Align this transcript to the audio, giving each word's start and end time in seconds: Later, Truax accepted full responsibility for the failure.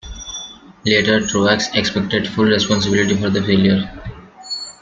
Later, 0.83 1.27
Truax 1.27 1.67
accepted 1.75 2.27
full 2.29 2.45
responsibility 2.45 3.15
for 3.17 3.29
the 3.29 3.39
failure. 3.43 3.83